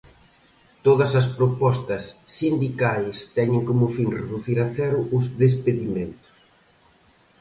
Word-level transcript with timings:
Todas 0.85 1.11
as 1.21 1.27
propostas 1.37 2.03
sindicais 2.37 3.17
teñen 3.37 3.61
como 3.69 3.93
fin 3.95 4.07
reducir 4.19 4.57
a 4.65 4.67
cero 4.77 4.99
os 5.17 5.25
despedimentos. 5.41 6.35